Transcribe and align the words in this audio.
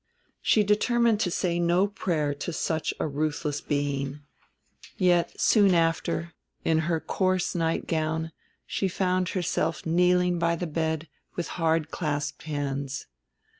She 0.41 0.63
determined 0.63 1.19
to 1.19 1.29
say 1.29 1.59
no 1.59 1.85
prayer 1.85 2.33
to 2.33 2.51
such 2.51 2.91
a 2.99 3.05
ruthless 3.05 3.61
Being; 3.61 4.21
yet, 4.97 5.39
soon 5.39 5.75
after, 5.75 6.33
in 6.65 6.79
her 6.89 6.99
coarse 6.99 7.53
nightgown, 7.53 8.31
she 8.65 8.87
found 8.87 9.29
herself 9.29 9.85
kneeling 9.85 10.39
by 10.39 10.55
the 10.55 10.65
bed 10.65 11.07
with 11.35 11.49
hard 11.49 11.91
clasped 11.91 12.41
hands. 12.45 13.05